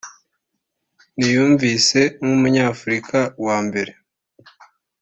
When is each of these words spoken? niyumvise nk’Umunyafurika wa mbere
niyumvise 1.17 1.99
nk’Umunyafurika 2.19 3.19
wa 3.45 3.57
mbere 3.67 3.91